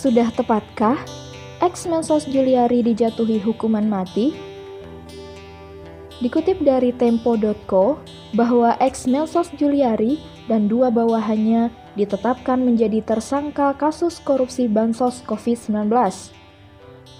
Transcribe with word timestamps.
Sudah 0.00 0.32
tepatkah 0.32 0.96
ex 1.60 1.84
Mensos 1.84 2.24
Juliari 2.24 2.80
dijatuhi 2.80 3.36
hukuman 3.36 3.84
mati? 3.84 4.32
Dikutip 6.24 6.56
dari 6.64 6.88
Tempo.co 6.96 8.00
bahwa 8.32 8.80
ex 8.80 9.04
Mensos 9.04 9.52
Juliari 9.60 10.16
dan 10.48 10.72
dua 10.72 10.88
bawahannya 10.88 11.68
ditetapkan 12.00 12.64
menjadi 12.64 13.04
tersangka 13.04 13.76
kasus 13.76 14.24
korupsi 14.24 14.72
bansos 14.72 15.20
COVID-19. 15.28 15.92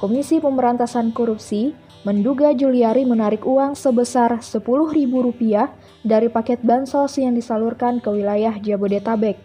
Komisi 0.01 0.41
Pemberantasan 0.41 1.13
Korupsi 1.13 1.77
menduga 2.09 2.57
Juliari 2.57 3.05
menarik 3.05 3.45
uang 3.45 3.77
sebesar 3.77 4.41
Rp10.000 4.41 5.69
dari 6.01 6.33
paket 6.33 6.65
bansos 6.65 7.21
yang 7.21 7.37
disalurkan 7.37 8.01
ke 8.01 8.09
wilayah 8.09 8.57
Jabodetabek. 8.57 9.37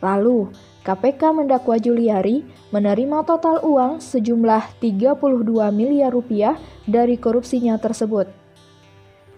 Lalu, 0.00 0.48
KPK 0.88 1.36
mendakwa 1.36 1.76
Juliari 1.76 2.48
menerima 2.72 3.20
total 3.28 3.60
uang 3.60 4.00
sejumlah 4.00 4.80
32 4.80 5.20
miliar 5.68 6.08
rupiah 6.08 6.56
dari 6.88 7.20
korupsinya 7.20 7.76
tersebut. 7.76 8.24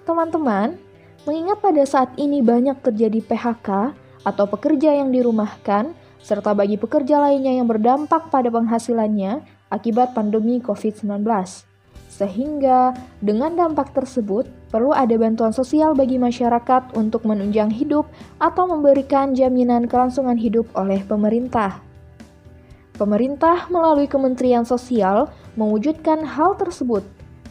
Teman-teman, 0.06 0.78
mengingat 1.26 1.59
pada 1.59 1.82
saat 1.82 2.15
ini 2.15 2.38
banyak 2.38 2.78
terjadi 2.87 3.18
PHK 3.26 3.90
atau 4.23 4.46
pekerja 4.46 4.95
yang 4.95 5.10
dirumahkan, 5.10 5.90
serta 6.23 6.54
bagi 6.54 6.78
pekerja 6.78 7.18
lainnya 7.18 7.59
yang 7.59 7.66
berdampak 7.66 8.30
pada 8.30 8.46
penghasilannya 8.46 9.43
akibat 9.74 10.15
pandemi 10.15 10.62
COVID-19. 10.62 11.26
Sehingga 12.21 12.93
dengan 13.24 13.57
dampak 13.57 13.96
tersebut, 13.96 14.45
perlu 14.68 14.93
ada 14.93 15.16
bantuan 15.16 15.57
sosial 15.57 15.96
bagi 15.96 16.21
masyarakat 16.21 16.93
untuk 16.93 17.24
menunjang 17.24 17.73
hidup 17.73 18.04
atau 18.37 18.68
memberikan 18.68 19.32
jaminan 19.32 19.88
kelangsungan 19.88 20.37
hidup 20.37 20.68
oleh 20.77 21.01
pemerintah. 21.01 21.80
Pemerintah 23.01 23.73
melalui 23.73 24.04
Kementerian 24.04 24.68
Sosial 24.68 25.32
mewujudkan 25.57 26.21
hal 26.21 26.60
tersebut, 26.60 27.01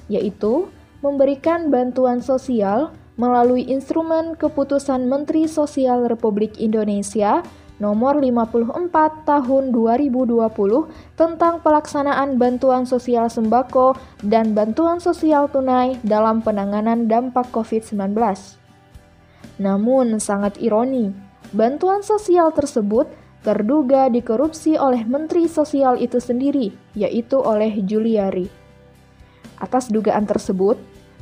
yaitu 0.05 0.69
memberikan 1.01 1.73
bantuan 1.73 2.21
sosial 2.21 2.93
melalui 3.17 3.65
instrumen 3.65 4.37
keputusan 4.37 5.09
Menteri 5.09 5.49
Sosial 5.49 6.05
Republik 6.05 6.61
Indonesia 6.61 7.41
nomor 7.79 8.19
54 8.19 9.23
tahun 9.23 9.63
2020 9.71 10.51
tentang 11.15 11.63
pelaksanaan 11.63 12.35
bantuan 12.35 12.83
sosial 12.83 13.31
sembako 13.31 13.95
dan 14.19 14.51
bantuan 14.51 14.99
sosial 14.99 15.47
tunai 15.47 15.95
dalam 16.03 16.43
penanganan 16.43 17.07
dampak 17.07 17.47
COVID-19. 17.55 18.19
Namun 19.63 20.19
sangat 20.19 20.59
ironi, 20.59 21.15
bantuan 21.55 22.03
sosial 22.03 22.51
tersebut 22.51 23.07
terduga 23.39 24.11
dikorupsi 24.11 24.75
oleh 24.75 25.07
Menteri 25.07 25.47
Sosial 25.47 25.95
itu 25.95 26.19
sendiri, 26.19 26.75
yaitu 26.91 27.39
oleh 27.39 27.71
Juliari. 27.87 28.51
Atas 29.55 29.87
dugaan 29.87 30.27
tersebut, 30.27 30.75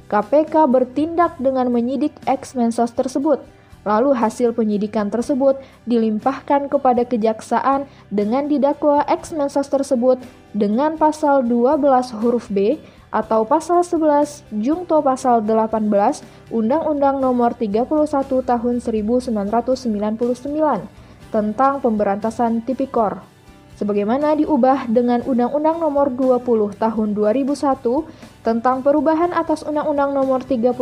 KPK 0.09 0.65
bertindak 0.65 1.37
dengan 1.37 1.69
menyidik 1.69 2.17
ex-mensos 2.25 2.89
tersebut– 2.97 3.45
Lalu 3.87 4.11
hasil 4.11 4.51
penyidikan 4.51 5.07
tersebut 5.07 5.55
dilimpahkan 5.87 6.67
kepada 6.67 7.07
kejaksaan 7.07 7.87
dengan 8.11 8.51
didakwa 8.51 9.07
ex 9.07 9.31
mensos 9.31 9.71
tersebut 9.71 10.19
dengan 10.51 10.99
pasal 10.99 11.47
12 11.47 12.19
huruf 12.19 12.51
B 12.51 12.83
atau 13.15 13.47
pasal 13.47 13.87
11 13.87 14.43
jungto 14.59 14.99
pasal 14.99 15.39
18 15.39 15.87
Undang-Undang 16.51 17.23
Nomor 17.23 17.55
31 17.55 17.87
Tahun 18.27 18.75
1999 18.83 19.71
tentang 21.31 21.79
pemberantasan 21.79 22.67
tipikor 22.67 23.23
sebagaimana 23.77 24.33
diubah 24.33 24.89
dengan 24.89 25.21
Undang-Undang 25.21 25.77
Nomor 25.77 26.09
20 26.11 26.81
Tahun 26.81 27.07
2001 27.13 28.43
tentang 28.43 28.81
perubahan 28.81 29.31
atas 29.31 29.61
Undang-Undang 29.63 30.17
Nomor 30.17 30.41
31 30.41 30.73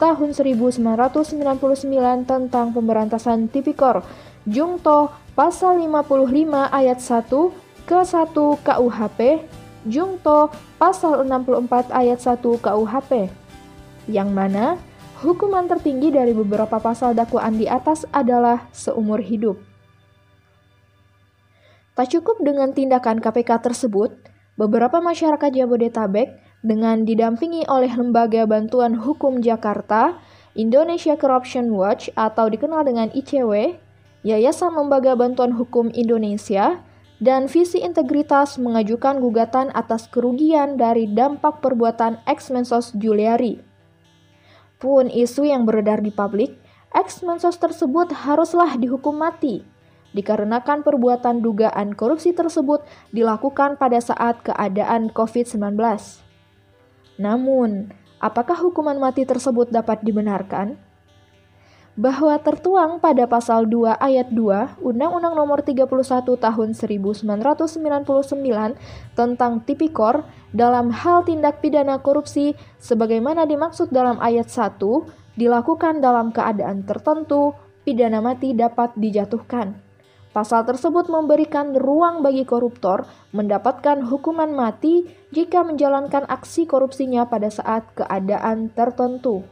Tahun 0.00 0.28
1999 0.32 2.24
tentang 2.24 2.66
pemberantasan 2.72 3.52
tipikor. 3.52 4.02
Jungto 4.48 5.12
Pasal 5.36 5.78
55 5.84 6.18
ayat 6.74 6.98
1 6.98 7.86
ke 7.86 7.98
1 8.02 8.66
KUHP 8.66 9.20
Jungto 9.86 10.50
Pasal 10.80 11.22
64 11.22 11.94
ayat 11.94 12.18
1 12.18 12.42
KUHP 12.42 13.30
yang 14.08 14.32
mana 14.32 14.80
hukuman 15.20 15.68
tertinggi 15.68 16.08
dari 16.08 16.32
beberapa 16.32 16.80
pasal 16.80 17.12
dakwaan 17.12 17.60
di 17.60 17.68
atas 17.68 18.08
adalah 18.08 18.66
seumur 18.72 19.20
hidup. 19.20 19.60
Tak 21.98 22.14
cukup 22.14 22.38
dengan 22.46 22.70
tindakan 22.70 23.18
KPK 23.18 23.58
tersebut, 23.58 24.14
beberapa 24.54 25.02
masyarakat 25.02 25.50
Jabodetabek 25.50 26.30
dengan 26.62 27.02
didampingi 27.02 27.66
oleh 27.66 27.90
Lembaga 27.90 28.46
Bantuan 28.46 28.94
Hukum 28.94 29.42
Jakarta, 29.42 30.14
Indonesia 30.54 31.18
Corruption 31.18 31.74
Watch 31.74 32.06
atau 32.14 32.46
dikenal 32.46 32.86
dengan 32.86 33.10
ICW, 33.10 33.82
Yayasan 34.22 34.78
Lembaga 34.78 35.18
Bantuan 35.18 35.58
Hukum 35.58 35.90
Indonesia, 35.90 36.86
dan 37.18 37.50
Visi 37.50 37.82
Integritas 37.82 38.62
mengajukan 38.62 39.18
gugatan 39.18 39.74
atas 39.74 40.06
kerugian 40.06 40.78
dari 40.78 41.10
dampak 41.10 41.58
perbuatan 41.58 42.22
ex-Mensos 42.30 42.94
Juliari. 42.94 43.58
Pun 44.78 45.10
isu 45.10 45.50
yang 45.50 45.66
beredar 45.66 45.98
di 45.98 46.14
publik, 46.14 46.62
ex-Mensos 46.94 47.58
tersebut 47.58 48.14
haruslah 48.14 48.78
dihukum 48.78 49.18
mati 49.18 49.66
dikarenakan 50.18 50.82
perbuatan 50.82 51.38
dugaan 51.38 51.94
korupsi 51.94 52.34
tersebut 52.34 52.82
dilakukan 53.14 53.78
pada 53.78 54.02
saat 54.02 54.42
keadaan 54.42 55.14
COVID-19. 55.14 55.78
Namun, 57.22 57.94
apakah 58.18 58.58
hukuman 58.58 58.98
mati 58.98 59.22
tersebut 59.22 59.70
dapat 59.70 60.02
dibenarkan? 60.02 60.74
Bahwa 61.98 62.38
tertuang 62.38 63.02
pada 63.02 63.26
pasal 63.26 63.66
2 63.66 63.98
ayat 63.98 64.30
2 64.30 64.82
Undang-Undang 64.86 65.34
Nomor 65.34 65.66
31 65.66 65.90
Tahun 66.38 66.68
1999 66.70 67.58
tentang 69.18 69.52
tipikor 69.66 70.22
dalam 70.54 70.94
hal 70.94 71.26
tindak 71.26 71.58
pidana 71.58 71.98
korupsi 71.98 72.54
sebagaimana 72.78 73.50
dimaksud 73.50 73.90
dalam 73.90 74.14
ayat 74.22 74.46
1 74.46 74.78
dilakukan 75.34 75.98
dalam 75.98 76.30
keadaan 76.30 76.86
tertentu, 76.86 77.54
pidana 77.82 78.22
mati 78.22 78.54
dapat 78.54 78.94
dijatuhkan. 78.94 79.87
Pasal 80.38 80.62
tersebut 80.62 81.10
memberikan 81.10 81.74
ruang 81.74 82.22
bagi 82.22 82.46
koruptor 82.46 83.10
mendapatkan 83.34 84.06
hukuman 84.06 84.54
mati 84.54 85.02
jika 85.34 85.66
menjalankan 85.66 86.30
aksi 86.30 86.62
korupsinya 86.62 87.26
pada 87.26 87.50
saat 87.50 87.82
keadaan 87.98 88.70
tertentu. 88.70 89.42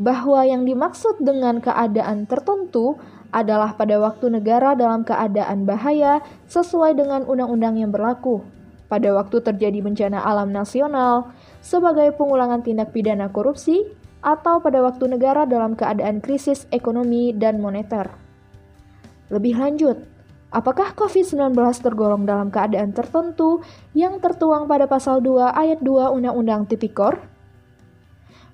Bahwa 0.00 0.48
yang 0.48 0.64
dimaksud 0.64 1.20
dengan 1.20 1.60
keadaan 1.60 2.24
tertentu 2.24 2.96
adalah 3.36 3.76
pada 3.76 4.00
waktu 4.00 4.32
negara 4.32 4.72
dalam 4.72 5.04
keadaan 5.04 5.68
bahaya 5.68 6.24
sesuai 6.48 6.96
dengan 6.96 7.28
undang-undang 7.28 7.76
yang 7.76 7.92
berlaku, 7.92 8.40
pada 8.88 9.12
waktu 9.12 9.44
terjadi 9.44 9.84
bencana 9.84 10.24
alam 10.24 10.56
nasional, 10.56 11.36
sebagai 11.60 12.16
pengulangan 12.16 12.64
tindak 12.64 12.96
pidana 12.96 13.28
korupsi, 13.28 13.84
atau 14.24 14.64
pada 14.64 14.80
waktu 14.80 15.04
negara 15.04 15.44
dalam 15.44 15.76
keadaan 15.76 16.24
krisis 16.24 16.64
ekonomi 16.72 17.36
dan 17.36 17.60
moneter. 17.60 18.29
Lebih 19.30 19.62
lanjut, 19.62 19.94
apakah 20.50 20.90
COVID-19 20.98 21.54
tergolong 21.78 22.26
dalam 22.26 22.50
keadaan 22.50 22.90
tertentu 22.90 23.62
yang 23.94 24.18
tertuang 24.18 24.66
pada 24.66 24.90
pasal 24.90 25.22
2 25.22 25.54
ayat 25.54 25.78
2 25.78 26.10
Undang-Undang 26.18 26.66
Tipikor? 26.66 27.22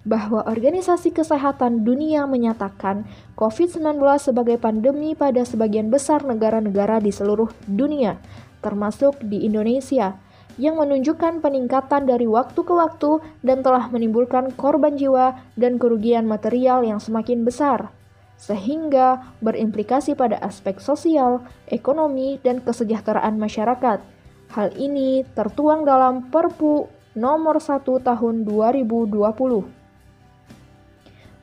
Bahwa 0.05 0.45
Organisasi 0.45 1.17
Kesehatan 1.17 1.83
Dunia 1.83 2.29
menyatakan 2.29 3.09
COVID-19 3.41 4.05
sebagai 4.21 4.61
pandemi 4.61 5.17
pada 5.17 5.49
sebagian 5.49 5.89
besar 5.89 6.29
negara-negara 6.29 7.01
di 7.01 7.09
seluruh 7.09 7.49
dunia, 7.65 8.21
termasuk 8.61 9.17
di 9.25 9.49
Indonesia, 9.49 10.21
yang 10.61 10.77
menunjukkan 10.77 11.41
peningkatan 11.41 12.05
dari 12.05 12.29
waktu 12.29 12.61
ke 12.61 12.71
waktu 12.77 13.25
dan 13.41 13.65
telah 13.65 13.89
menimbulkan 13.89 14.53
korban 14.53 15.01
jiwa 15.01 15.41
dan 15.57 15.81
kerugian 15.81 16.29
material 16.29 16.85
yang 16.85 17.01
semakin 17.01 17.49
besar 17.49 17.97
sehingga 18.37 19.35
berimplikasi 19.41 20.13
pada 20.15 20.37
aspek 20.45 20.79
sosial, 20.79 21.43
ekonomi, 21.73 22.39
dan 22.45 22.61
kesejahteraan 22.61 23.41
masyarakat. 23.41 23.99
Hal 24.53 24.69
ini 24.79 25.27
tertuang 25.35 25.83
dalam 25.83 26.31
Perpu 26.31 26.87
nomor 27.17 27.59
1 27.59 27.83
tahun 27.83 28.45
2020. 28.45 29.77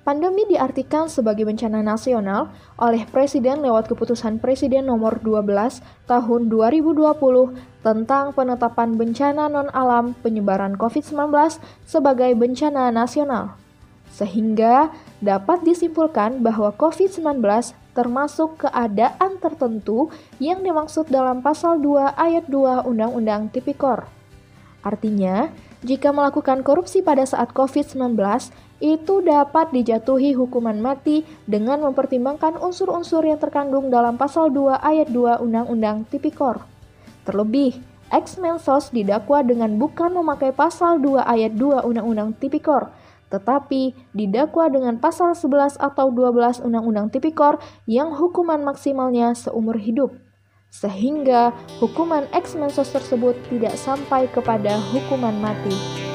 Pandemi 0.04 0.44
diartikan 0.52 1.08
sebagai 1.08 1.48
bencana 1.48 1.80
nasional 1.80 2.52
oleh 2.76 3.08
Presiden 3.08 3.64
lewat 3.64 3.88
keputusan 3.88 4.44
Presiden 4.44 4.92
nomor 4.92 5.24
12 5.24 5.80
tahun 6.12 6.52
2020 6.52 7.08
tentang 7.80 8.36
penetapan 8.36 9.00
bencana 9.00 9.48
non-alam 9.48 10.12
penyebaran 10.20 10.76
COVID-19 10.76 11.56
sebagai 11.88 12.36
bencana 12.36 12.92
nasional 12.92 13.63
sehingga 14.14 14.94
dapat 15.18 15.66
disimpulkan 15.66 16.46
bahwa 16.46 16.70
COVID-19 16.78 17.42
termasuk 17.98 18.70
keadaan 18.70 19.42
tertentu 19.42 20.14
yang 20.38 20.62
dimaksud 20.62 21.10
dalam 21.10 21.42
pasal 21.42 21.82
2 21.82 22.14
ayat 22.14 22.46
2 22.46 22.86
Undang-Undang 22.86 23.50
Tipikor. 23.50 24.06
Artinya, 24.86 25.50
jika 25.82 26.14
melakukan 26.14 26.62
korupsi 26.62 27.02
pada 27.02 27.26
saat 27.26 27.52
COVID-19, 27.56 28.14
itu 28.84 29.24
dapat 29.24 29.72
dijatuhi 29.72 30.36
hukuman 30.36 30.76
mati 30.76 31.24
dengan 31.48 31.88
mempertimbangkan 31.88 32.60
unsur-unsur 32.60 33.24
yang 33.24 33.40
terkandung 33.40 33.88
dalam 33.88 34.20
pasal 34.20 34.52
2 34.52 34.78
ayat 34.84 35.08
2 35.10 35.40
Undang-Undang 35.40 36.04
Tipikor. 36.12 36.68
Terlebih, 37.24 37.80
ex-mensos 38.12 38.92
didakwa 38.92 39.40
dengan 39.42 39.72
bukan 39.80 40.12
memakai 40.12 40.52
pasal 40.52 41.00
2 41.00 41.24
ayat 41.24 41.56
2 41.56 41.88
Undang-Undang 41.88 42.36
Tipikor, 42.36 42.92
tetapi 43.34 43.98
didakwa 44.14 44.70
dengan 44.70 45.02
pasal 45.02 45.34
11 45.34 45.82
atau 45.82 46.14
12 46.14 46.62
Undang-Undang 46.62 47.10
Tipikor 47.10 47.58
yang 47.90 48.14
hukuman 48.14 48.62
maksimalnya 48.62 49.34
seumur 49.34 49.82
hidup. 49.82 50.14
Sehingga 50.70 51.50
hukuman 51.82 52.30
ex-mensos 52.30 52.94
tersebut 52.94 53.34
tidak 53.50 53.74
sampai 53.74 54.30
kepada 54.30 54.78
hukuman 54.94 55.34
mati. 55.42 56.13